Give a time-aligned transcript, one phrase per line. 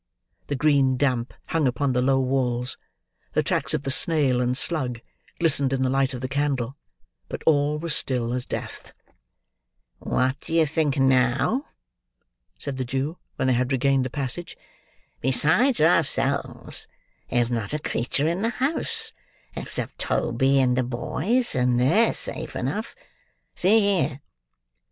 [0.47, 2.75] The green damp hung upon the low walls;
[3.33, 4.99] the tracks of the snail and slug
[5.37, 6.75] glistened in the light of the candle;
[7.29, 8.93] but all was still as death.
[9.99, 11.65] "What do you think now?"
[12.57, 14.57] said the Jew, when they had regained the passage.
[15.19, 16.87] "Besides ourselves,
[17.29, 19.13] there's not a creature in the house
[19.55, 22.95] except Toby and the boys; and they're safe enough.
[23.53, 24.19] See here!"